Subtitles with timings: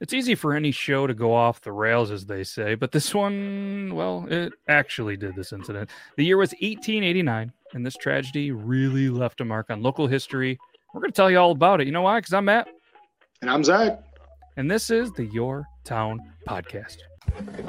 [0.00, 3.14] It's easy for any show to go off the rails, as they say, but this
[3.14, 5.90] one, well, it actually did this incident.
[6.16, 10.58] The year was 1889, and this tragedy really left a mark on local history.
[10.94, 11.86] We're going to tell you all about it.
[11.86, 12.18] You know why?
[12.18, 12.68] Because I'm Matt.
[13.42, 14.02] And I'm Zac.
[14.56, 16.96] And this is the Yore Town Podcast.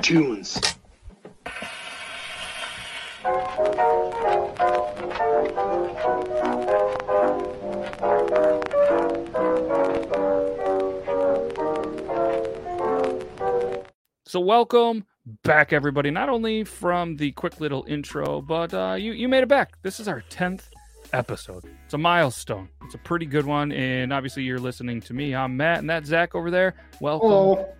[0.01, 0.61] Tunes.
[14.31, 15.03] So welcome
[15.43, 16.09] back, everybody.
[16.09, 19.73] Not only from the quick little intro, but uh, you you made it back.
[19.81, 20.69] This is our tenth
[21.11, 21.65] episode.
[21.83, 22.69] It's a milestone.
[22.85, 25.35] It's a pretty good one, and obviously you're listening to me.
[25.35, 26.75] I'm Matt, and that's Zac over there.
[27.01, 27.73] Welcome Hello.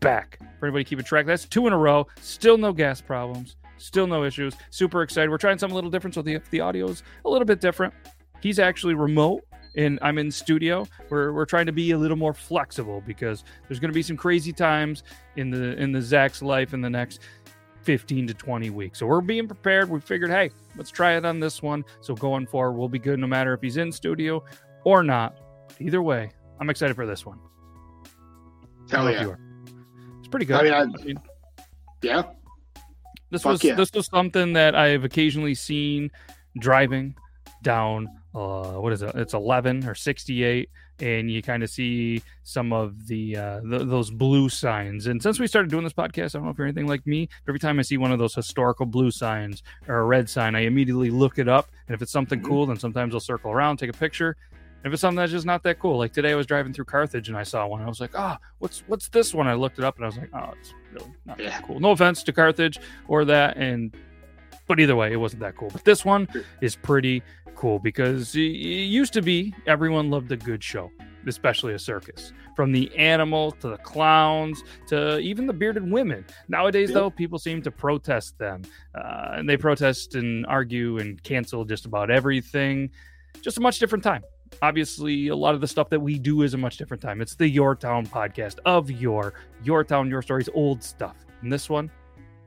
[0.00, 0.40] back.
[0.58, 2.08] For anybody keeping track, that's two in a row.
[2.20, 3.54] Still no gas problems.
[3.78, 4.56] Still no issues.
[4.70, 5.30] Super excited.
[5.30, 7.94] We're trying something a little different, so the the audio's a little bit different.
[8.40, 9.44] He's actually remote
[9.74, 10.86] and I'm in studio.
[11.08, 14.16] We're, we're trying to be a little more flexible because there's going to be some
[14.16, 15.02] crazy times
[15.36, 17.20] in the in the Zac's life in the next
[17.82, 18.98] 15 to 20 weeks.
[18.98, 19.88] So we're being prepared.
[19.90, 21.84] We figured, hey, let's try it on this one.
[22.00, 24.44] So going forward, we'll be good no matter if he's in studio
[24.84, 25.38] or not.
[25.80, 27.38] Either way, I'm excited for this one.
[28.90, 29.34] Hell yeah.
[30.18, 30.56] It's pretty good.
[30.56, 31.20] I mean, I, I mean
[32.02, 32.22] yeah.
[33.30, 33.74] This Fuck was yeah.
[33.74, 36.10] this was something that I have occasionally seen
[36.58, 37.14] driving
[37.62, 39.14] down uh what is it?
[39.14, 44.10] It's 11 or 68 and you kind of see some of the uh th- those
[44.10, 45.06] blue signs.
[45.06, 47.28] And since we started doing this podcast i don't know if you're anything like me
[47.48, 50.60] every time i see one of those historical blue signs or a red sign i
[50.60, 51.70] immediately look it up.
[51.88, 52.44] And if it's something Mhm.
[52.48, 54.36] cool then sometimes i'll circle around take a picture.
[54.84, 56.86] And if it's something that's just not that cool like today i was driving through
[56.86, 57.82] carthage and i saw one.
[57.82, 59.46] I was like ah what's what's this one?
[59.46, 61.50] I looked it up and i was like oh it's really not Yeah.
[61.50, 61.80] that cool.
[61.80, 63.94] No offense to carthage or that and
[64.66, 66.28] but either way it wasn't that cool but this one
[66.60, 67.22] is pretty
[67.62, 70.90] cool because it used to be everyone loved a good show,
[71.26, 72.32] especially a circus.
[72.56, 76.24] From the animals to the clowns to even the bearded women.
[76.48, 78.62] Nowadays, though, people seem to protest them,
[78.94, 82.90] uh, and they protest and argue and cancel just about everything.
[83.40, 84.22] Just a much different time.
[84.60, 87.22] Obviously, a lot of the stuff that we do is a much different time.
[87.22, 91.16] It's the Yore Town podcast of your Yore Town, Yore Stories, old stuff.
[91.40, 91.90] And this one,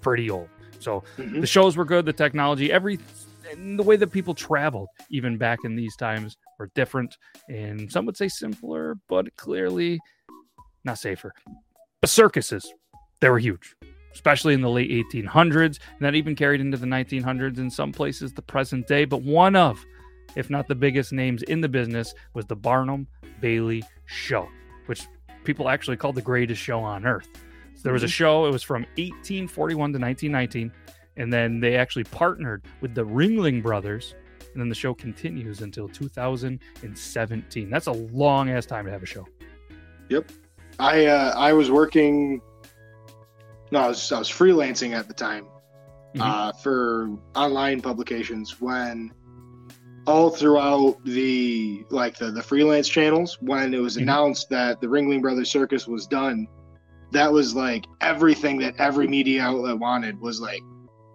[0.02, 0.50] pretty old.
[0.86, 1.42] So Mhm.
[1.42, 3.00] the shows were good the technology every
[3.52, 7.18] and the way that people traveled even back in these times were different
[7.50, 10.00] and some would say simpler but clearly
[10.84, 11.34] not safer.
[12.02, 12.72] But circuses
[13.20, 13.76] they were huge
[14.14, 18.32] especially in the late 1800s and that even carried into the 1900s in some places
[18.32, 19.06] the present day.
[19.06, 19.84] But one of
[20.36, 23.08] if not the biggest names in the business was the barnum
[23.42, 24.48] bailey show
[24.86, 25.08] which
[25.44, 27.28] people actually called the greatest show on earth
[27.86, 30.72] there was a show it was from 1841 to 1919
[31.18, 34.16] and then they actually partnered with the Ringling Brothers,
[34.52, 37.70] and then the show continues until 2017.
[37.70, 39.26] That's a long ass time to have a show.
[40.10, 40.30] Yep,
[40.78, 42.42] I uh, I was working.
[43.72, 45.46] No, I was I was freelancing at the time
[46.16, 46.22] Mhm.
[46.22, 49.12] uh, for online publications when
[50.06, 54.02] all throughout the like the the freelance channels when it was Mhm.
[54.04, 56.48] announced that the Ringling Brothers Circus was done,
[57.12, 60.62] that was like everything that every media outlet wanted was like,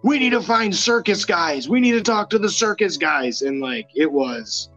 [0.03, 1.69] we need to find circus guys.
[1.69, 4.69] We need to talk to the circus guys, and like it was.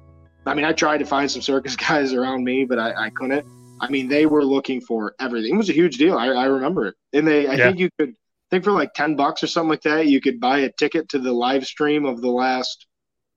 [0.46, 3.44] I mean, I tried to find some circus guys around me, but I, I couldn't.
[3.80, 5.54] I mean, they were looking for everything.
[5.54, 6.16] It was a huge deal.
[6.16, 6.94] I, I remember it.
[7.12, 7.66] And they, I Yeah.
[7.66, 8.14] think you could, I
[8.50, 11.18] think for like 10 bucks or something like that, you could buy a ticket to
[11.18, 12.86] the live stream of the last,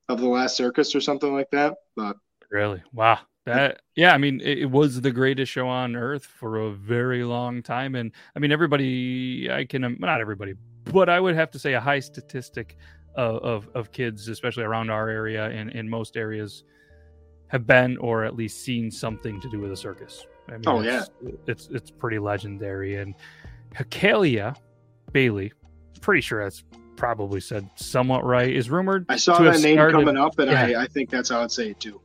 [0.09, 1.75] of the last circus or something like that.
[1.95, 2.17] But
[2.51, 2.81] Really?
[2.93, 3.19] Wow.
[3.47, 7.23] That yeah, I mean, it, it was the greatest show on earth for a very
[7.23, 9.49] long time, and I mean, everybody.
[9.51, 10.53] I can not everybody,
[10.85, 12.75] but I would have to say a high statistic
[13.15, 16.63] of of, of kids, especially around our area and in most areas,
[17.47, 20.25] have been or at least seen something to do with a circus.
[20.49, 21.09] I mean, Oh, it's,
[21.47, 22.95] it's it's pretty legendary.
[22.97, 23.15] And
[23.75, 24.55] Hachaliah
[25.11, 25.53] Bailey,
[26.01, 26.63] pretty sure that's
[26.95, 29.05] probably said somewhat right, is rumored.
[29.07, 30.79] I saw to have that name started- coming up, and yeah.
[30.79, 32.01] I, I think that's how I'd say it too.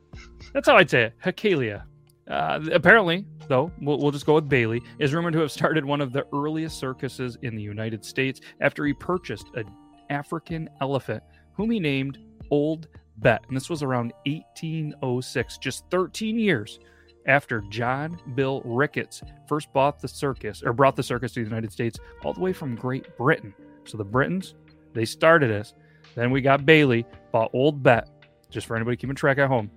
[0.53, 1.13] That's how I'd say it.
[1.23, 1.83] Hachaliah.
[2.29, 6.01] Uh, apparently, though, we'll, we'll just go with Bailey, is rumored to have started one
[6.01, 9.65] of the earliest circuses in the United States after he purchased an
[10.09, 11.23] African elephant,
[11.53, 12.19] whom he named
[12.49, 12.87] Old
[13.17, 13.43] Bet.
[13.47, 16.79] And this was around 1806, just 13 years
[17.25, 21.71] after John Bill Ricketts first bought the circus or brought the circus to the United
[21.71, 23.53] States all the way from Great Britain.
[23.85, 24.55] So the Britons,
[24.93, 25.73] they started us.
[26.15, 28.09] Then we got Bailey, bought Old Bet,
[28.49, 29.69] just for anybody keeping track at home.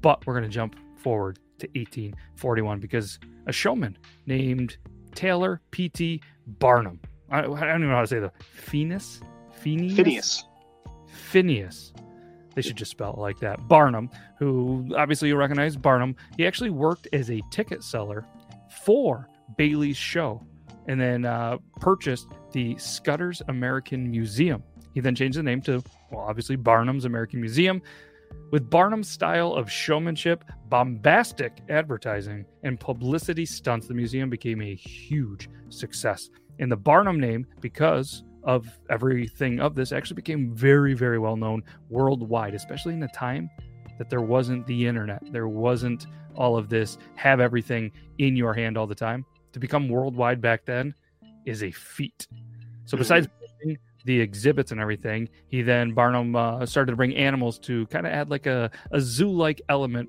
[0.00, 3.96] But we're going to jump forward to 1841 because a showman
[4.26, 4.76] named
[5.14, 6.20] Taylor P.T.
[6.46, 7.00] Barnum.
[7.30, 9.20] I, I don't even know how to say the Phineas?
[9.52, 9.96] Phineas?
[9.96, 10.44] Phineas.
[11.06, 11.92] Phineas.
[12.54, 13.68] They should just spell it like that.
[13.68, 18.26] Barnum, who obviously you recognize Barnum, he actually worked as a ticket seller
[18.84, 20.44] for Bailey's Show
[20.88, 24.62] and then uh, purchased the Scudder's American Museum.
[24.94, 27.80] He then changed the name to, well, obviously Barnum's American Museum.
[28.50, 35.48] With Barnum's style of showmanship, bombastic advertising, and publicity stunts, the museum became a huge
[35.68, 36.30] success.
[36.58, 41.62] And the Barnum name, because of everything of this, actually became very, very well known
[41.90, 43.48] worldwide, especially in the time
[43.98, 45.22] that there wasn't the internet.
[45.30, 49.24] There wasn't all of this, have everything in your hand all the time.
[49.52, 50.94] To become worldwide back then
[51.44, 52.26] is a feat.
[52.84, 52.98] So, mm-hmm.
[52.98, 53.28] besides
[54.04, 58.12] the exhibits and everything, he then Barnum uh, started to bring animals to kind of
[58.12, 60.08] add like a, a zoo like element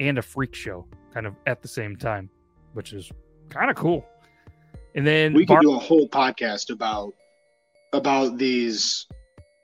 [0.00, 2.28] and a freak show kind of at the same time,
[2.72, 3.10] which is
[3.48, 4.06] kind of cool.
[4.94, 7.14] And then we could Bar- do a whole podcast about
[7.92, 9.06] about these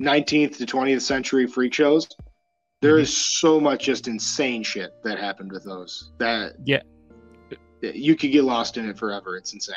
[0.00, 2.08] 19th to 20th century freak shows.
[2.80, 3.02] There mm-hmm.
[3.02, 6.82] is so much just insane shit that happened with those that yeah
[7.82, 9.36] you could get lost in it forever.
[9.36, 9.76] It's insane.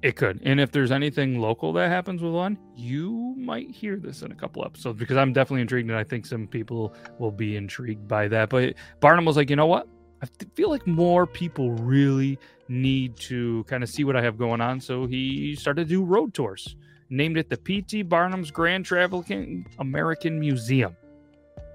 [0.00, 0.40] It could.
[0.44, 4.34] And if there's anything local that happens with one, you might hear this in a
[4.34, 8.28] couple episodes because I'm definitely intrigued and I think some people will be intrigued by
[8.28, 8.48] that.
[8.48, 9.88] But Barnum was like, you know what?
[10.22, 14.60] I feel like more people really need to kind of see what I have going
[14.60, 14.80] on.
[14.80, 16.76] So he started to do road tours,
[17.10, 18.02] named it the P.T.
[18.02, 20.96] Barnum's Grand Traveling American Museum.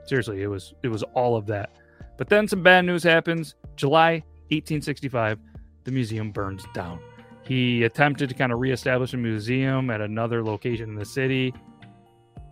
[0.05, 1.71] Seriously, it was it was all of that.
[2.17, 3.55] But then some bad news happens.
[3.75, 5.39] July 1865,
[5.83, 6.99] the museum burns down.
[7.43, 11.53] He attempted to kind of reestablish a museum at another location in the city.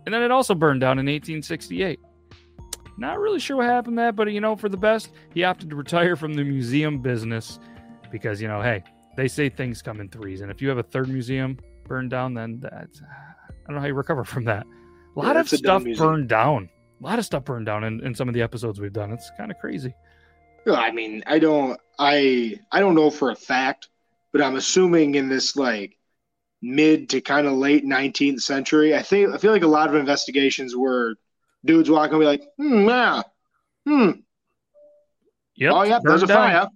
[0.04, 1.98] And then it also burned down in 1868.
[2.98, 5.76] Not really sure what happened that, but you know, for the best, he opted to
[5.76, 7.58] retire from the museum business
[8.10, 8.84] because, you know, hey,
[9.16, 10.42] they say things come in threes.
[10.42, 13.86] And if you have a third museum burned down, then that's, I don't know how
[13.86, 14.66] you recover from that.
[15.16, 16.68] A lot yeah, of stuff burned down.
[17.00, 19.10] A lot of stuff burned down in, in some of the episodes we've done.
[19.10, 19.94] It's kind of crazy.
[20.70, 23.88] I mean, I don't, I, I don't know for a fact,
[24.32, 25.98] but I'm assuming in this like
[26.62, 29.94] mid to kind of late 19th century, I think I feel like a lot of
[29.94, 31.14] investigations were
[31.64, 33.22] dudes walking and be like, hmm, yeah,
[33.86, 34.10] hmm,
[35.54, 36.36] yep, oh yep, there's a down.
[36.36, 36.68] fire,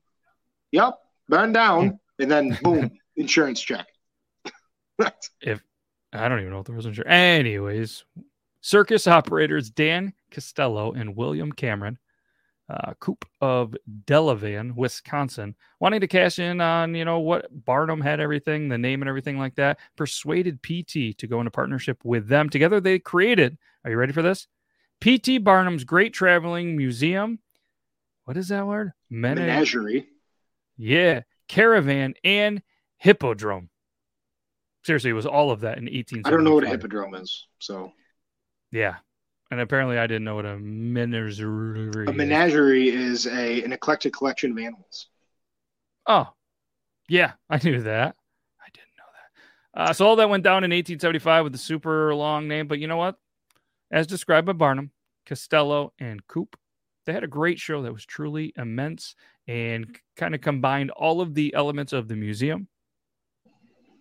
[0.70, 0.94] yep,
[1.29, 3.87] burn down, and then boom, insurance check.
[5.41, 5.62] if
[6.12, 7.11] I don't even know if there was insurance.
[7.11, 8.05] Anyways,
[8.61, 11.99] circus operators Dan Costello and William Cameron
[12.68, 13.74] uh, Coup of
[14.06, 19.02] Delavan, Wisconsin, wanting to cash in on, you know, what Barnum had everything, the name
[19.02, 22.48] and everything like that, persuaded PT to go into partnership with them.
[22.48, 24.48] Together, they created, are you ready for this?
[25.00, 27.38] PT Barnum's Great Traveling Museum.
[28.24, 28.92] What is that word?
[29.10, 30.06] Menagerie.
[30.76, 31.22] Yeah.
[31.48, 32.62] Caravan and
[32.96, 33.70] Hippodrome.
[34.84, 36.22] Seriously, it was all of that in 18.
[36.24, 37.46] I don't know what a hippodrome is.
[37.58, 37.92] So,
[38.70, 38.96] yeah.
[39.50, 42.06] And apparently, I didn't know what a menagerie.
[42.06, 45.08] A menagerie is a an eclectic collection of animals.
[46.06, 46.28] Oh,
[47.08, 48.16] yeah, I knew that.
[48.60, 49.04] I didn't know
[49.75, 49.81] that.
[49.81, 52.66] Uh, so all that went down in 1875 with the super long name.
[52.66, 53.16] But you know what?
[53.90, 54.90] As described by Barnum,
[55.26, 56.49] Costello, and Coup,
[57.04, 59.14] they had a great show that was truly immense
[59.46, 62.66] and kind of combined all of the elements of the museum,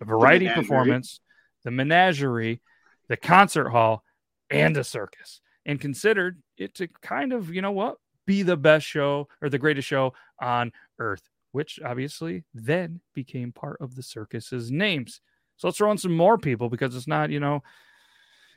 [0.01, 1.19] a variety performance,
[1.63, 2.61] the menagerie,
[3.07, 4.03] the concert hall,
[4.49, 8.85] and a circus and considered it to kind of, you know what, be the best
[8.85, 14.71] show or the greatest show on earth, which obviously then became part of the circus's
[14.71, 15.21] names.
[15.57, 17.63] So let's throw in some more people because it's not, you know,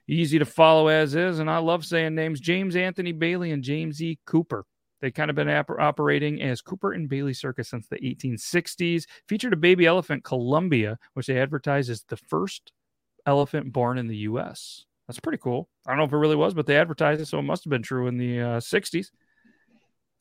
[0.08, 1.38] easy to follow as is.
[1.38, 4.18] And I love saying names James Anthony Bailey and James E.
[4.26, 4.64] Cooper.
[5.00, 9.04] They've kind of been operating as Cooper and Bailey Circus since the 1860s.
[9.28, 12.72] Featured a baby elephant, Columbia, which they advertised as the first
[13.24, 14.86] elephant born in the U.S.
[15.08, 15.68] That's pretty cool.
[15.86, 17.70] I don't know if it really was, but they advertised it, so it must have
[17.70, 19.10] been true in the uh, 60s.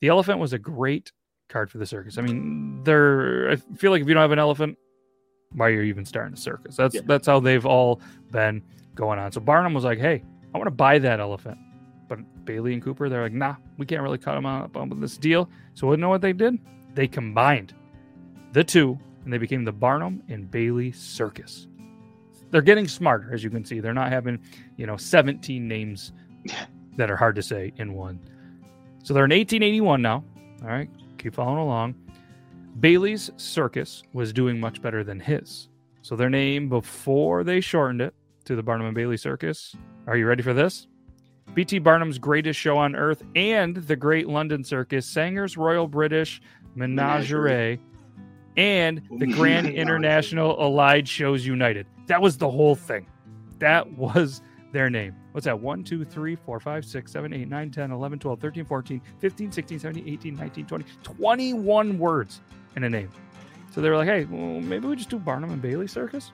[0.00, 1.12] The elephant was a great
[1.48, 2.16] card for the circus.
[2.16, 3.50] I mean, they're.
[3.50, 4.78] I feel like if you don't have an elephant,
[5.52, 6.76] why are you even starting a circus?
[6.76, 7.02] That's yeah.
[7.04, 8.62] that's how they've all been
[8.94, 9.30] going on.
[9.32, 10.22] So Barnum was like, "Hey,
[10.54, 11.58] I want to buy that elephant,"
[12.08, 15.18] but Bailey and Cooper, they're like, "Nah, we can't really cut them up on this
[15.18, 16.58] deal." So you know what they did?
[16.94, 17.74] They combined
[18.52, 21.66] the two, and they became the Barnum and Bailey Circus
[22.50, 23.80] they're getting smarter, as you can see.
[23.80, 24.38] They're not having,
[24.76, 26.12] you know, 17 names
[26.96, 28.20] that are hard to say in one.
[29.02, 30.24] So they're in 1881 now.
[30.62, 31.94] All right, keep following along.
[32.80, 35.68] Bailey's Circus was doing much better than his.
[36.02, 38.14] So their name before they shortened it
[38.44, 39.74] to the Barnum and Bailey Circus.
[40.06, 40.86] Are you ready for this?
[41.54, 41.80] P.T.
[41.80, 46.40] Barnum's greatest show on earth and the Great London Circus, Sanger's Royal British
[46.74, 47.80] Menagerie,
[48.58, 51.86] and the Grand International Allied Shows United.
[52.08, 53.06] That was the whole thing.
[53.60, 55.14] That was their name.
[55.32, 55.58] What's that?
[55.58, 59.52] 1, 2, 3, 4, 5, 6, 7, 8, 9, 10, 11, 12, 13, 14, 15,
[59.52, 60.84] 16, 17, 18, 19, 20.
[61.04, 62.40] 21 words
[62.76, 63.10] in a name.
[63.70, 66.32] So they were like, hey, well, maybe we just do Barnum and Bailey Circus?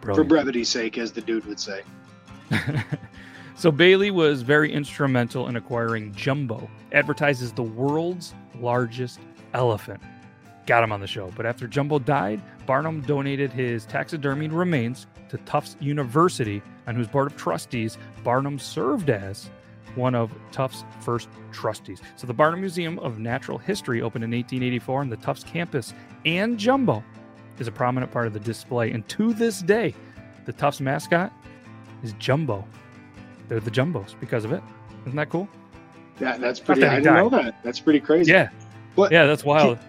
[0.00, 0.28] For Brilliant.
[0.28, 1.82] brevity's sake, as the dude would say.
[3.56, 9.20] so Bailey was very instrumental in acquiring Jumbo, advertises the world's largest
[9.54, 10.00] elephant.
[10.66, 11.30] Got him on the show.
[11.36, 17.28] But after Jumbo died, Barnum donated his taxidermied remains to Tufts University, on whose board
[17.28, 19.48] of trustees Barnum served as
[19.94, 22.00] one of Tufts' first trustees.
[22.16, 25.94] So the Barnum Museum of Natural History opened in 1884 on the Tufts campus,
[26.24, 27.02] and Jumbo
[27.58, 28.90] is a prominent part of the display.
[28.90, 29.94] And to this day,
[30.44, 31.32] the Tufts mascot
[32.02, 32.64] is Jumbo.
[33.48, 34.62] They're the Jumbos because of it.
[35.06, 35.48] Isn't that cool?
[36.20, 36.80] Yeah, that's pretty.
[36.82, 37.62] that I didn't know that.
[37.62, 38.32] That's pretty crazy.
[38.32, 38.48] Yeah.
[38.96, 39.78] What- Yeah, that's wild.
[39.78, 39.86] Can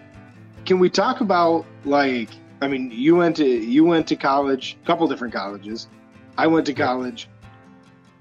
[0.76, 2.28] we talk about like?
[2.60, 5.88] I mean, you went to you went to college, a couple different colleges.
[6.36, 7.28] I went to college.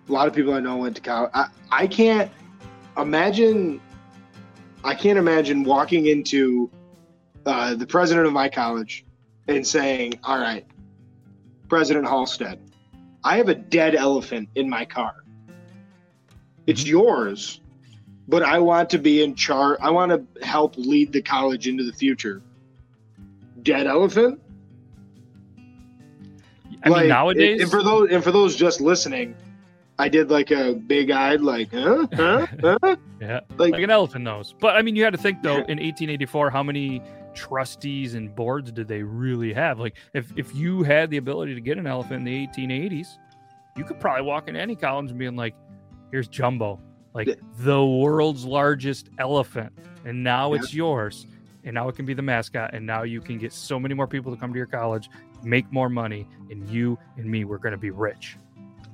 [0.08, 1.32] A lot of people I know went to college.
[1.34, 2.32] I, I can't
[2.98, 3.82] imagine.
[4.84, 6.70] I can't imagine walking into
[7.46, 9.06] uh, the president of my college
[9.48, 10.66] and saying, "All right,
[11.68, 12.60] President Halstead,
[13.24, 15.24] I have a dead elephant in my car.
[16.68, 16.90] It's Mm-hmm.
[16.90, 17.62] yours,
[18.28, 19.80] but I want to be in charge.
[19.82, 22.42] I want to help lead the college into the future.
[23.62, 24.42] Dead elephant?
[26.84, 29.36] I mean, Like, nowadays, and for those and for those just listening,
[29.98, 32.78] I did like a big eyed like, huh, huh, huh?
[33.22, 34.54] yeah, Like, like an elephant nose.
[34.60, 37.02] But I mean, you had to think though, in 1884, how many
[37.34, 39.80] trustees and boards did they really have?
[39.80, 43.08] Like, if if you had the ability to get an elephant in the 1880s,
[43.76, 45.56] you could probably walk into any college and being like,
[46.12, 46.80] "Here's Jumbo,
[47.18, 49.74] like the world's largest elephant,
[50.06, 51.26] and now it's yours."
[51.64, 54.08] And now it can be the mascot, and now you can get so many more
[54.08, 55.10] people to come to your college,
[55.44, 58.38] make more money, and you and me, we're going to be rich.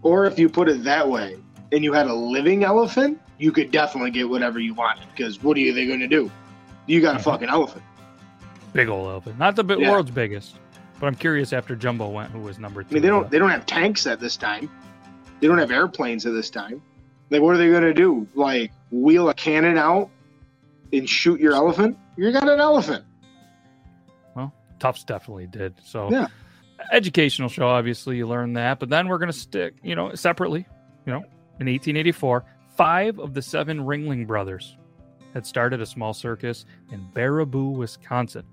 [0.02, 1.38] or if you put it that way,
[1.72, 5.06] and you had a living elephant, you could definitely get whatever you wanted.
[5.16, 6.30] Because what are they going to do?
[6.88, 7.24] You got a Mhm.
[7.24, 7.84] fucking elephant.
[8.74, 9.92] Big old elephant, not the Yeah.
[9.92, 10.56] world's biggest,
[11.00, 13.50] but I'm curious after Jumbo went, who was number I mean, they don't they don't
[13.52, 14.70] have tanks at this time.
[15.40, 16.82] They don't have airplanes at this time.
[17.30, 18.28] Like, what are they going to do?
[18.36, 20.10] Like, wheel a cannon out
[20.92, 21.98] and shoot your elephant?
[22.18, 23.04] You got an elephant.
[24.36, 25.74] Well, Tufts definitely did.
[25.84, 26.28] So Yeah.
[26.92, 30.68] educational show, obviously you learn that, but then we're gonna stick, you know, separately,
[31.06, 31.24] you know,
[31.60, 34.78] in 1884, five of the seven Ringling brothers
[35.34, 38.44] had started a small circus in Baraboo, Wisconsin.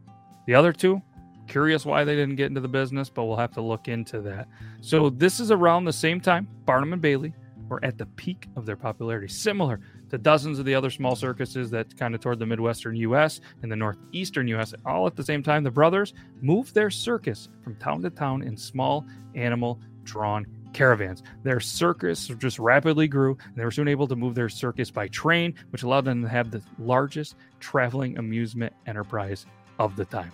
[0.47, 1.03] The other two,
[1.47, 4.49] curious why they didn't get into the business, but we'll have to look into that.
[4.81, 7.35] So this is around the same time Barnum and Bailey
[7.71, 11.71] were at the peak of their popularity, similar to dozens of the other small circuses
[11.71, 13.41] that kind of toured the Midwestern U.S.
[13.63, 14.75] and the Northeastern U.S.
[14.85, 16.13] All at the same time, the brothers
[16.43, 21.23] moved their circus from town to town in small animal drawn caravans.
[21.43, 25.09] Their circus just rapidly grew, and they were soon able to move their circus by
[25.09, 29.47] train, which allowed them to have the largest traveling amusement enterprise
[29.79, 30.33] of the time.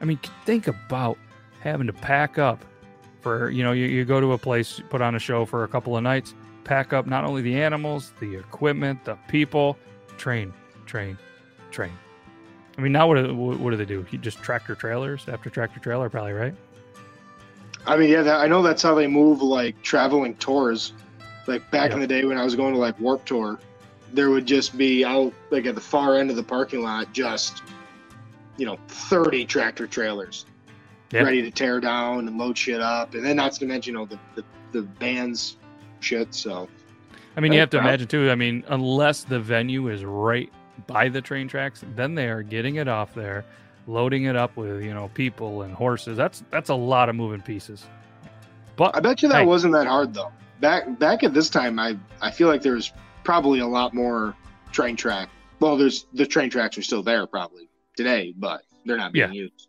[0.00, 1.18] I mean, think about
[1.60, 2.64] having to pack up
[3.24, 5.68] for, you know, you, you go to a place, put on a show for a
[5.68, 9.78] couple of nights, pack up not only the animals, the equipment, the people,
[10.18, 10.52] train,
[10.84, 11.18] train,
[11.72, 11.92] train.
[12.76, 14.04] I mean, now what do, what do they do?
[14.10, 16.54] You just tractor trailers after tractor trailer, probably, right?
[17.86, 20.92] I mean, yeah, that, I know that's how they move like traveling tours.
[21.46, 23.58] Like back in the day when I was going to like Warp Tour,
[24.12, 27.62] there would just be out like at the far end of the parking lot, just
[28.56, 30.46] you know, thirty tractor trailers
[31.14, 31.22] Yeah.
[31.22, 34.06] ready to tear down and load shit up, and then not to mention you know
[34.06, 35.56] the the, the band's
[36.00, 36.34] shit.
[36.34, 36.68] So
[37.36, 38.30] I mean, you have to well- imagine too.
[38.30, 40.50] I mean, unless the venue is right
[40.86, 43.44] by the train tracks, then they are getting it off there,
[43.86, 46.16] loading it up with you know people and horses.
[46.16, 47.86] That's that's a lot of moving pieces.
[48.76, 49.46] But I bet you that Hey.
[49.46, 50.32] wasn't that hard though.
[50.60, 52.92] Back back at this time, I I feel like there's
[53.22, 54.34] probably a lot more
[54.72, 55.28] train track.
[55.60, 59.68] Well, there's the train tracks are still there probably today, but they're not being used.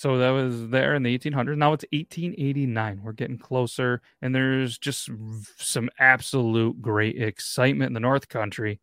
[0.00, 1.58] So that was there in the 1800s.
[1.58, 3.02] Now it's 1889.
[3.02, 5.10] We're getting closer, and there's just
[5.58, 8.80] some absolute great excitement in the North Country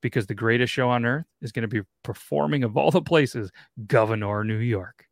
[0.00, 3.50] because the greatest show on earth is going to be performing, of all the places,
[3.88, 5.06] Gouverneur, New York.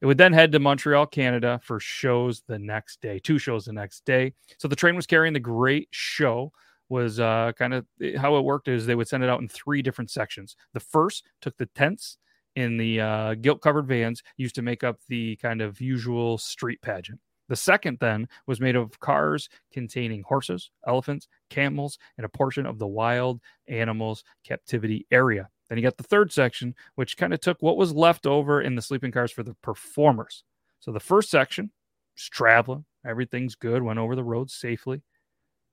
[0.00, 3.74] It would then head to Montreal, Canada for shows the next day, two shows the
[3.74, 4.32] next day.
[4.56, 6.50] So the train was carrying the great show
[6.88, 7.84] was uh, kind of
[8.16, 10.56] how it worked is they would send it out in three different sections.
[10.72, 12.16] The first took the tents
[12.56, 16.80] in the uh, gilt covered vans used to make up the kind of usual street
[16.82, 17.20] pageant.
[17.48, 22.78] The second then was made of cars containing horses, elephants, camels, and a portion of
[22.78, 25.48] the wild animals captivity area.
[25.68, 28.74] Then you got the third section, which kind of took what was left over in
[28.74, 30.44] the sleeping cars for the performers.
[30.80, 31.70] So the first section
[32.16, 35.02] is traveling, everything's good, went over the road safely.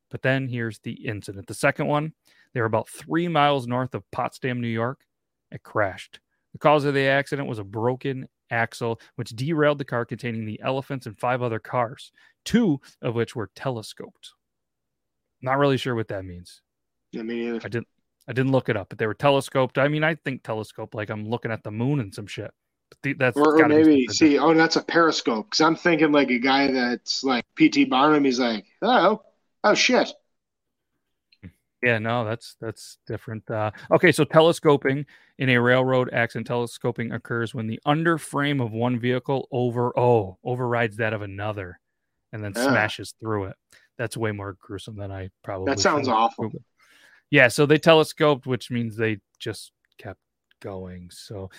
[0.09, 1.47] But then here's the incident.
[1.47, 2.13] The second one,
[2.53, 5.05] they were about three miles north of Potsdam, New York.
[5.51, 6.19] It crashed
[6.53, 10.60] The cause of the accident was a broken axle, which derailed the car containing the
[10.62, 12.12] elephants and five other cars,
[12.43, 14.34] two of which were telescoped.
[15.41, 16.62] Not really sure what that means.
[17.12, 17.62] Yeah, me neither.
[17.65, 17.88] I didn't
[18.27, 19.77] I didn't look it up, but they were telescoped.
[19.77, 22.51] I mean, I think telescope like I'm looking at the moon and some shit.
[23.01, 25.48] But that's Or, or maybe see, oh, that's a periscope.
[25.48, 28.25] Because I'm thinking like a guy that's like PT Barnum.
[28.25, 29.22] He's like, oh,
[29.63, 30.12] oh shit.
[31.81, 33.50] Yeah, no, that's that's different.
[33.50, 35.05] Uh, okay, so telescoping
[35.39, 40.97] in a railroad accident, telescoping occurs when the underframe of one vehicle over oh overrides
[40.97, 41.79] that of another,
[42.33, 42.67] and then Yeah.
[42.69, 43.55] smashes through it.
[43.97, 45.73] That's way more gruesome than I probably.
[45.73, 46.51] That sounds awful.
[47.31, 50.19] Yeah, so they telescoped, which means they just kept
[50.61, 51.09] going.
[51.11, 51.50] So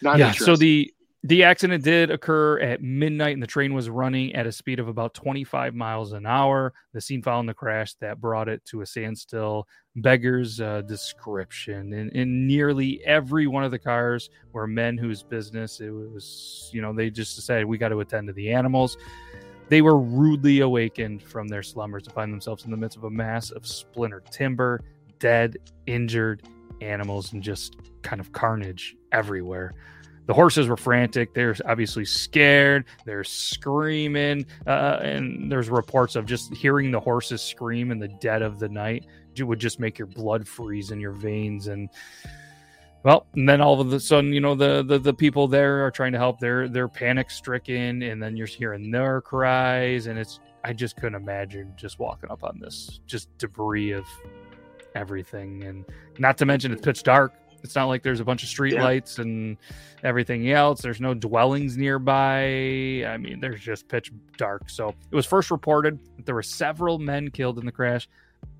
[0.00, 0.92] Not yeah, so the
[1.24, 4.86] the accident did occur at midnight, and the train was running at a speed of
[4.86, 6.72] about 25 miles an hour.
[6.92, 11.92] The scene following the crash that brought it to a standstill beggars uh, description.
[11.92, 16.80] In, in nearly every one of the cars were men whose business it was, you
[16.80, 18.96] know, they just decided we got to attend to the animals.
[19.68, 23.10] They were rudely awakened from their slumbers to find themselves in the midst of a
[23.10, 24.84] mass of splintered timber,
[25.18, 25.56] dead,
[25.86, 26.44] injured
[26.80, 29.74] animals, and just kind of carnage everywhere
[30.28, 31.34] the horses were frantic.
[31.34, 32.84] They're obviously scared.
[33.04, 34.46] They're screaming.
[34.64, 38.68] Uh, and there's reports of just hearing the horses scream in the dead of the
[38.68, 39.04] night
[39.40, 41.68] it would just make your blood freeze in your veins.
[41.68, 41.88] And
[43.02, 45.90] well, and then all of a sudden, you know, the, the, the people there are
[45.90, 46.40] trying to help.
[46.40, 48.02] They're, they're panic stricken.
[48.02, 50.06] And then you're hearing their cries.
[50.06, 54.04] And it's, I just couldn't imagine just walking up on this, just debris of
[54.94, 55.64] everything.
[55.64, 55.84] And
[56.18, 57.34] not to mention it's pitch dark.
[57.62, 58.84] It's not like there's a bunch of street Yeah.
[58.84, 59.56] lights and
[60.04, 60.80] everything else.
[60.80, 63.04] There's no dwellings nearby.
[63.06, 64.70] I mean, there's just pitch dark.
[64.70, 68.08] So it was first reported that there were several men killed in the crash,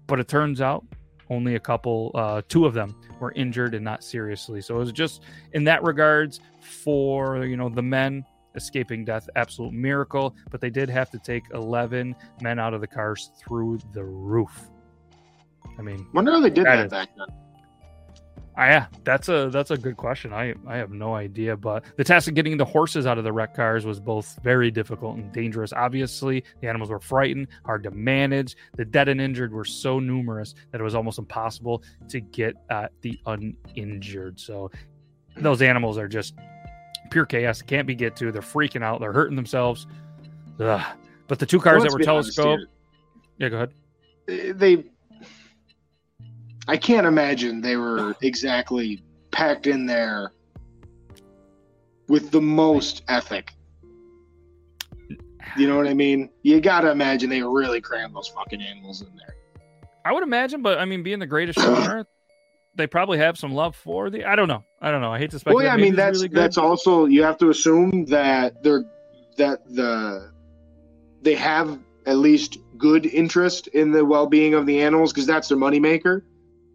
[0.07, 0.85] but it turns out
[1.31, 4.61] only a couple, uh, two of them were injured and not seriously.
[4.63, 8.25] So it was just in that regards for, you know, the men
[8.55, 10.35] escaping death, absolute miracle.
[10.51, 14.69] But they did have to take 11 men out of the cars through the roof.
[15.79, 17.27] I mean, Wonder how they did That that is- back then.
[18.61, 20.33] Ah, yeah, that's a that's a good question.
[20.33, 23.33] I I have no idea, but the task of getting the horses out of the
[23.33, 25.73] wreck cars was both very difficult and dangerous.
[25.73, 28.57] Obviously, the animals were frightened, hard to manage.
[28.77, 32.91] The dead and injured were so numerous that it was almost impossible to get at
[33.03, 34.41] the uninjured.
[34.41, 34.73] So
[35.37, 36.35] those animals are just
[37.13, 37.63] pure chaos.
[37.63, 38.33] Can't be get to.
[38.33, 38.99] They're freaking out.
[38.99, 39.87] They're hurting themselves.
[40.59, 40.85] Ugh.
[41.29, 42.65] But the two cars that were telescoped.
[43.39, 44.59] Yeah, go ahead.
[44.59, 44.85] They,
[46.69, 50.33] I can't imagine they were exactly packed in there
[52.09, 53.55] with the most ethic.
[55.57, 56.29] You know what I mean?
[56.43, 59.35] You gotta imagine they really crammed those fucking animals in there.
[60.05, 62.07] I would imagine, but I mean, being the greatest show on earth,
[62.75, 64.27] they probably have some love for the.
[64.27, 64.63] I don't know.
[64.81, 65.11] I don't know.
[65.11, 65.65] I hate to speculate.
[65.65, 68.85] Well, yeah, I mean that's really that's also you have to assume that they're
[69.39, 70.31] that the
[71.23, 75.59] they have at least good interest in the well-being of the animals because that's their
[75.59, 76.23] moneymaker.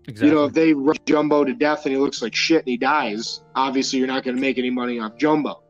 [0.08, 0.28] Exactly.
[0.30, 2.78] You know, if they rush Jumbo to death and he looks like shit and he
[2.78, 5.64] dies, obviously you're not going to make any money off Jumbo.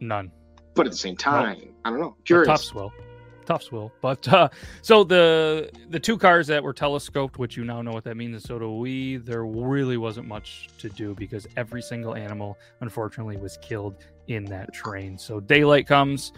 [0.00, 0.30] none.
[0.74, 2.16] But at the same time, I don't know.
[2.26, 2.46] Curious.
[2.48, 2.92] Tufts will.
[3.46, 3.92] Tufts will.
[4.02, 4.50] But uh,
[4.82, 8.34] so the the two cars that were telescoped, which you now know what that means,
[8.34, 9.16] and so do we.
[9.16, 13.94] There really wasn't much to do because every single animal, unfortunately, was killed
[14.28, 15.16] in that train.
[15.16, 16.32] So daylight comes.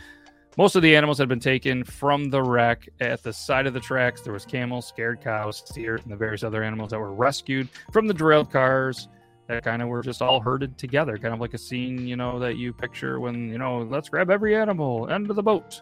[0.56, 2.88] Most of the animals had been taken from the wreck.
[3.00, 6.42] At the side of the tracks, there was camels, scared cows, steers, and the various
[6.42, 9.08] other animals that were rescued from the derailed cars.
[9.46, 12.38] That kind of were just all herded together, kind of like a scene, you know,
[12.38, 15.80] that you picture when, you know, let's grab every animal, end of the boat.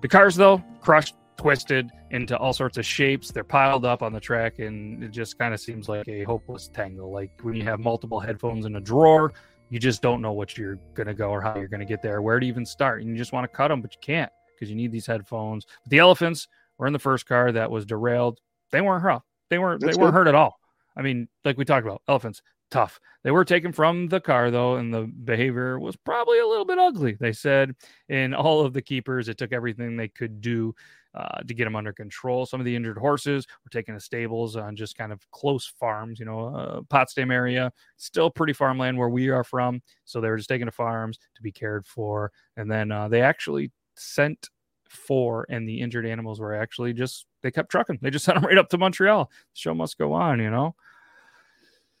[0.00, 3.32] The cars, though, crushed, twisted into all sorts of shapes.
[3.32, 6.68] They're piled up on the track, and it just kind of seems like a hopeless
[6.68, 7.10] tangle.
[7.10, 9.32] Like when you have multiple headphones in a drawer,
[9.72, 12.02] you just don't know what you're going to go or how you're going to get
[12.02, 13.00] there, where to even start.
[13.00, 15.64] And you just want to cut them, but you can't because you need these headphones.
[15.82, 18.38] But the elephants were in the first car that was derailed.
[18.70, 19.22] They weren't hurt.
[19.48, 19.80] They weren't.
[19.80, 20.18] That's they weren't good.
[20.18, 20.60] hurt at all.
[20.94, 22.98] I mean, like we talked about, elephants tough.
[23.22, 26.78] They were taken from the car though, and the behavior was probably a little bit
[26.78, 27.16] ugly.
[27.20, 27.76] They said,
[28.08, 30.74] and all of the keepers, it took everything they could do
[31.14, 32.46] uh, to get them under control.
[32.46, 36.18] Some of the injured horses were taken to stables on just kind of close farms,
[36.18, 39.82] you know, uh, Potsdam area, still pretty farmland where we are from.
[40.06, 43.20] So they were just taken to farms to be cared for, and then uh, they
[43.20, 44.48] actually sent
[44.88, 47.98] four, and the injured animals were actually just they kept trucking.
[48.00, 49.26] They just sent them right up to Montreal.
[49.26, 50.74] The show must go on, you know.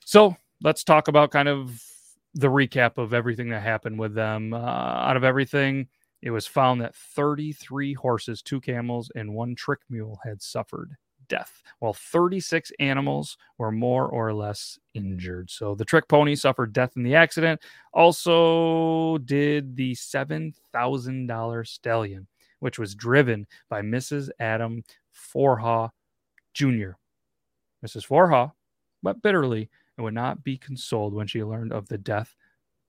[0.04, 1.82] So let's talk about kind of
[2.34, 4.54] the recap of everything that happened with them.
[4.54, 5.88] Uh, out of everything,
[6.22, 10.96] it was found that 33 horses, two camels, and one trick mule had suffered
[11.28, 15.50] death, while 36 animals were more or less injured.
[15.50, 17.60] So the trick pony suffered death in the accident.
[17.92, 22.26] Also, did the $7,000 stallion,
[22.60, 24.30] which was driven by Mrs.
[24.38, 25.90] Adam Forepaugh
[26.54, 26.92] Jr.
[27.84, 28.06] Mrs.
[28.06, 28.52] Forepaugh
[29.02, 29.68] wept bitterly
[30.02, 32.34] and would not be consoled when she learned of the death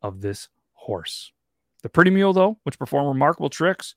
[0.02, 1.32] of this horse.
[1.84, 3.96] The pretty mule, though, which performed remarkable tricks,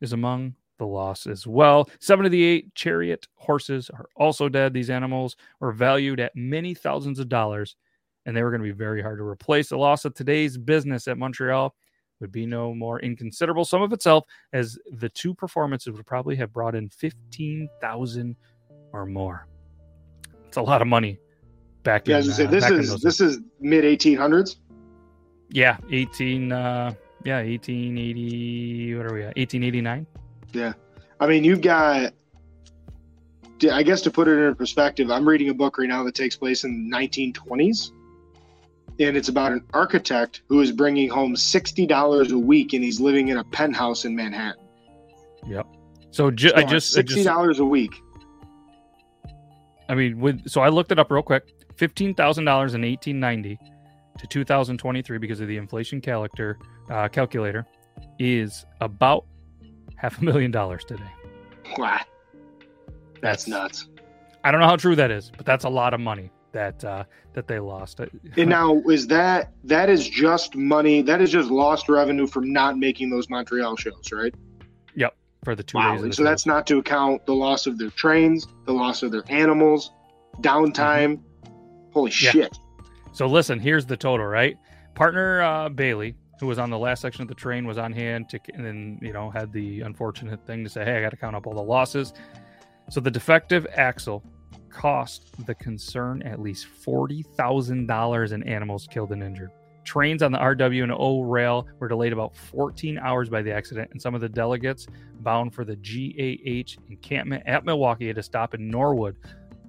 [0.00, 1.90] is among the loss as well.
[2.00, 4.72] Seven of the eight chariot horses are also dead.
[4.72, 7.76] These animals were valued at many thousands of dollars,
[8.24, 9.68] and they were going to be very hard to replace.
[9.68, 11.74] The loss of today's business at Montreal
[12.20, 14.24] would be no more inconsiderable sum of itself,
[14.54, 18.36] as the two performances would probably have brought in fifteen thousand
[18.92, 19.46] or more.
[20.46, 21.18] It's a lot of money
[21.82, 22.24] back Yeah, in.
[22.24, 24.56] I say, uh, this back is this is mid 1800s.
[25.50, 26.92] Yeah, 18 uh
[27.24, 29.36] yeah, 1880 what are we at?
[29.36, 30.06] 1889.
[30.52, 30.72] Yeah.
[31.20, 32.12] I mean, you've got.
[33.70, 36.34] I guess to put it in perspective, I'm reading a book right now that takes
[36.34, 37.90] place in the 1920s,
[39.00, 43.00] and it's about an architect who is bringing home sixty dollars a week, and he's
[43.00, 44.64] living in a penthouse in Manhattan.
[45.46, 45.66] Yep.
[46.10, 47.92] So ju- I So, just I sixty just dollars a week.
[49.90, 51.44] I mean with so I looked it up real quick.
[51.80, 53.58] $15,000 in 1890
[54.18, 56.58] to 2023 because of the inflation calculator
[56.90, 57.66] uh, calculator
[58.18, 59.24] is about
[59.96, 61.10] half a million dollars today.
[61.78, 62.00] Wow,
[63.22, 63.88] that's nuts.
[64.44, 67.04] I don't know how true that is, but that's a lot of money that uh
[67.32, 68.00] that they lost.
[68.36, 72.76] And now is that that is just money that is just lost revenue from not
[72.76, 74.34] making those Montreal shows, right?
[74.96, 75.14] Yep,
[75.44, 75.94] for the two Wow.
[75.94, 76.02] days.
[76.02, 79.24] And so that's not to account the loss of their trains, the loss of their
[79.28, 79.92] animals,
[80.42, 81.20] downtime.
[81.92, 82.30] Holy Yeah.
[82.30, 82.58] shit.
[83.12, 84.56] So listen, here's the total, right?
[84.94, 88.28] Partner uh, Bailey, who was on the last section of the train, was on hand
[88.30, 91.16] to, and then you know had the unfortunate thing to say, "Hey, I got to
[91.16, 92.12] count up all the losses."
[92.90, 94.22] So the defective axle
[94.68, 99.50] cost the concern at least forty thousand dollars in animals killed and injured.
[99.84, 103.90] Trains on the RW and O rail were delayed about 14 hours by the accident,
[103.92, 104.86] and some of the delegates
[105.20, 109.16] bound for the GAR encampment at Milwaukee had to stop in Norwood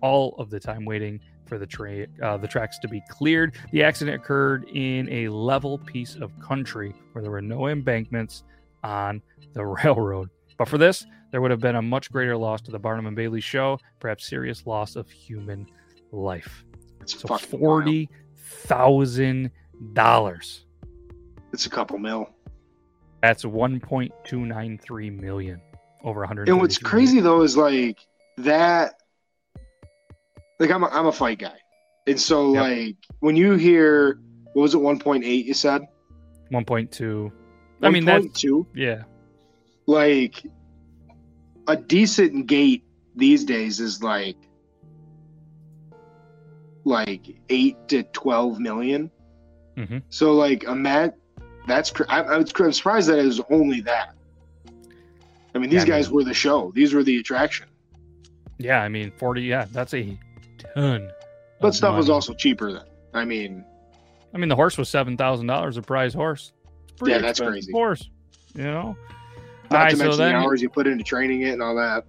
[0.02, 1.20] all of the time waiting
[1.52, 3.56] for the tra- uh, the tracks to be cleared.
[3.74, 8.46] The accident occurred in a level piece of country where there were no embankments
[8.86, 10.30] on the railroad.
[10.58, 13.18] But for this, there would have been a much greater loss to the Barnum and
[13.18, 15.68] Bailey show, perhaps serious loss of human
[16.14, 16.64] life.
[17.02, 19.52] It's So forty thousand
[19.92, 20.64] dollars.
[21.52, 22.30] It's a couple mil.
[23.22, 25.60] That's one point two nine three million
[26.06, 26.48] over hundred.
[26.48, 28.00] And what's crazy though is like
[28.38, 29.01] that
[30.62, 31.58] like I'm a, I'm a fight guy.
[32.08, 32.62] And so Yep.
[32.64, 34.20] like when you hear
[34.54, 35.82] what was it 1.8 you said?
[36.50, 37.32] One point two.
[37.82, 38.66] I mean, that's two.
[38.76, 39.04] yeah.
[39.88, 40.44] like
[41.68, 42.84] a decent gate
[43.16, 44.38] these days is like
[46.84, 49.12] like 8 to 12 million.
[49.78, 50.02] Mhm.
[50.10, 51.16] So like a mat
[51.68, 54.14] that's cr- I, I'm surprised that it was only that.
[55.54, 56.72] I mean, these Yeah, I guys were the show.
[56.74, 57.68] These were the attraction.
[58.58, 60.18] Yeah, I mean, 40, yeah, that's a
[60.76, 61.12] ton.
[61.60, 62.86] But of stuff was also cheaper then.
[63.14, 63.64] I mean,
[64.34, 66.54] I mean, the horse was $7,000 a prize horse.
[66.98, 67.72] Pretty Yeah, that's expensive crazy.
[67.72, 68.10] Horse,
[68.56, 68.96] you know?
[69.70, 71.76] not Alright, to so mention then- the hours you put into training it and all
[71.76, 72.06] that.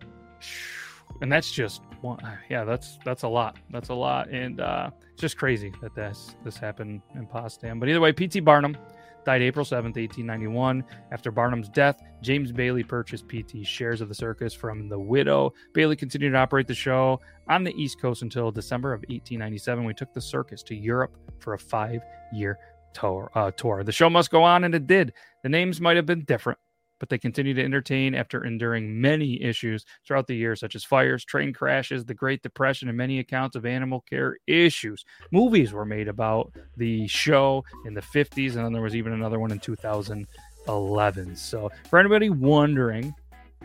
[1.21, 2.19] And that's just one,
[2.51, 3.57] yeah, that's that's a lot.
[3.71, 4.29] That's a lot.
[4.31, 7.79] And uh, it's just crazy that this, this happened in Potsdam.
[7.79, 8.41] But either way, P.T.
[8.41, 8.77] Barnum
[9.25, 10.85] died April 7th, 1891.
[11.11, 15.53] After Barnum's death, James Bailey purchased P.T.'s shares of the circus from the widow.
[15.73, 19.85] Bailey continued to operate the show on the East Coast until December of 1897.
[19.85, 22.59] We took the circus to Europe for a five year
[22.93, 23.85] tour, uh, tour.
[23.85, 25.13] The show must go on, and it did.
[25.43, 26.59] The names might have been different,
[27.03, 31.25] but they continue to entertain after enduring many issues throughout the year, such as fires,
[31.25, 35.05] train crashes, the Great Depression, and many accounts of animal care issues.
[35.33, 39.41] Movies were made about the show in the 50s, and then there was even another
[39.41, 41.35] one in 2011.
[41.35, 43.13] So, for anybody wondering,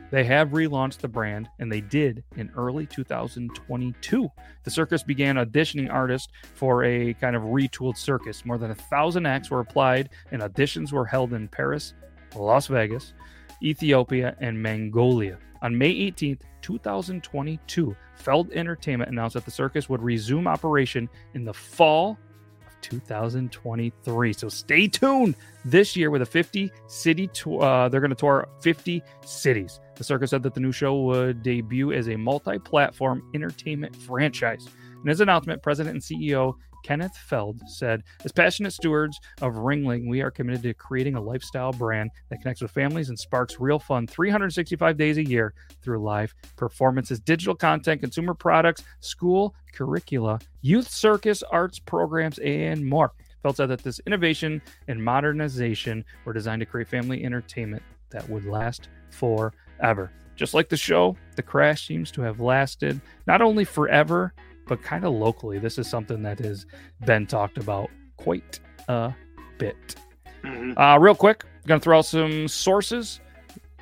[0.10, 4.30] they have relaunched the brand, and they did in early 2022.
[4.64, 8.46] The circus began auditioning artists for a kind of retooled circus.
[8.46, 11.94] More than a thousand acts were applied, and auditions were held in Paris,
[12.40, 13.14] Las Vegas,
[13.62, 15.38] Ethiopia, and Mongolia.
[15.62, 21.54] On May 18th, 2022, Feld Entertainment announced that the circus would resume operation in the
[21.54, 22.18] fall
[22.66, 24.34] of 2023.
[24.34, 27.64] So stay tuned this year with a 50 city tour.
[27.64, 29.80] Uh, they're going to tour 50 cities.
[29.96, 34.68] The circus said that the new show would debut as a multi platform entertainment franchise.
[35.02, 40.22] In his announcement, President and CEO Kenneth Feld, said, As passionate stewards of Ringling, we
[40.22, 44.08] are committed to creating a lifestyle brand that connects with families and sparks real fun
[44.08, 51.44] 365 days a year through live performances, digital content, consumer products, school curricula, youth circus,
[51.44, 53.14] arts programs, and more.
[53.44, 58.46] Feld said that this innovation and modernization were designed to create family entertainment that would
[58.46, 60.12] last forever.
[60.36, 64.34] Just like the show, the crash seems to have lasted not only forever,
[64.68, 65.60] but kind of locally.
[65.60, 66.66] This is something that has
[67.06, 69.14] been talked about quite a
[69.58, 69.96] bit.
[70.44, 70.74] Mhm.
[70.78, 73.20] Uh, real quick, going to throw out some sources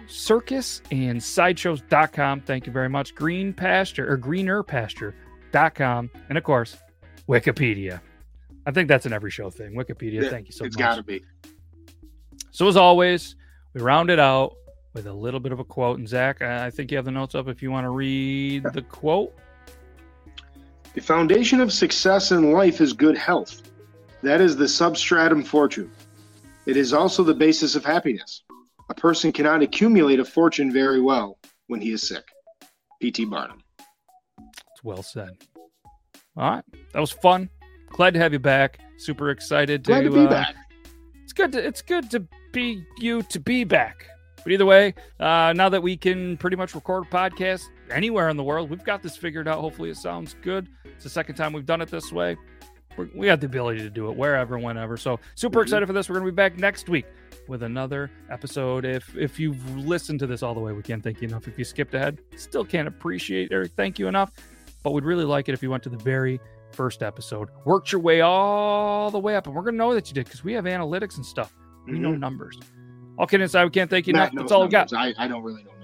[0.08, 2.42] circus and sideshows.com.
[2.42, 3.16] Thank you very much.
[3.16, 6.10] Green pasture or greener pasture.com.
[6.30, 6.78] And of course,
[7.28, 8.02] Wikipedia.
[8.66, 9.74] I think that's an every show thing.
[9.74, 10.24] Wikipedia.
[10.24, 10.86] Yeah, Thank you so It's much.
[10.86, 11.24] It's got to be.
[12.52, 13.36] So as always,
[13.74, 14.56] we round it out
[14.94, 16.00] with a little bit of a quote.
[16.00, 18.82] And Zac, I think you have the notes up if you want to read the
[18.82, 19.36] quote.
[20.96, 23.62] The foundation of success in life is good health.
[24.24, 25.92] That is the substratum fortune.
[26.66, 28.44] It is also the basis of happiness.
[28.90, 32.24] A person cannot accumulate a fortune very well when he is sick.
[33.02, 33.26] P.T.
[33.26, 33.62] Barnum.
[34.72, 35.32] It's well said.
[36.38, 37.50] All right, that was fun.
[37.90, 38.80] Glad to have you back.
[38.98, 40.56] Super excited to, Glad to be uh, back.
[41.24, 41.52] It's good.
[41.52, 44.06] To, it's good to be you to be back.
[44.44, 48.38] But either way, uh, now that we can pretty much record a podcast anywhere in
[48.38, 49.60] the world, we've got this figured out.
[49.60, 50.68] Hopefully, it sounds good.
[50.86, 52.38] It's the second time we've done it this way.
[52.98, 54.96] We're, we have the ability to do it wherever, whenever.
[54.98, 55.64] So super Mhm.
[55.64, 56.08] excited for this.
[56.10, 57.06] We're going to be back next week
[57.48, 58.86] with another episode.
[58.86, 61.48] If if you've listened to this all the way, we can't thank you enough.
[61.48, 64.32] If you skipped ahead, still can't appreciate or thank you enough.
[64.84, 66.40] But we'd really like it if you went to the very
[66.72, 70.08] first episode, worked your way all the way up, and we're going to know that
[70.10, 71.54] you did because we have analytics and stuff.
[71.88, 72.20] We know Mhm.
[72.20, 72.58] numbers.
[73.18, 74.44] All kidding aside, we can't thank you Matt enough.
[74.44, 74.92] That's all we got.
[74.92, 75.16] numbers.
[75.18, 75.75] I, I don't really know numbers.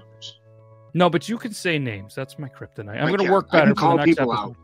[0.93, 2.15] No, but you can say names.
[2.15, 3.01] That's my kryptonite.
[3.01, 4.31] I'm going to work better for the next episode.
[4.31, 4.55] out.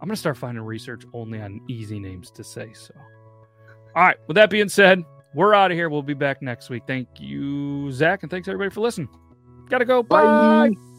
[0.00, 2.72] I'm going to start finding research only on easy names to say.
[2.72, 2.92] So,
[3.94, 4.16] all right.
[4.26, 5.04] With that being said,
[5.34, 5.88] we're out of here.
[5.88, 6.82] We'll be back next week.
[6.86, 9.08] Thank you, Zac, and thanks everybody for listening.
[9.68, 10.02] Gotta go.
[10.02, 10.70] Bye.
[10.70, 10.91] Bye.